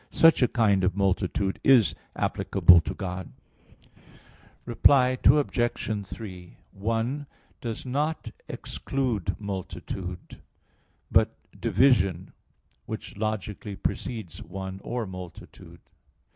[0.09, 3.31] Such a kind of multitude is applicable to God.
[4.65, 6.07] Reply Obj.
[6.07, 7.27] 3: "One"
[7.61, 10.41] does not exclude multitude,
[11.11, 12.33] but division,
[12.87, 15.81] which logically precedes one or multitude.